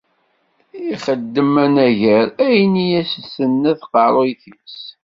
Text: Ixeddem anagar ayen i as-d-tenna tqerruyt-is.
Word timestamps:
Ixeddem 0.93 1.53
anagar 1.65 2.27
ayen 2.45 2.73
i 2.83 2.85
as-d-tenna 2.99 3.73
tqerruyt-is. 3.81 4.77